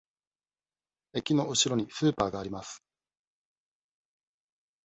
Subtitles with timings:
[1.13, 2.83] 駅のうしろにスーパーがあります。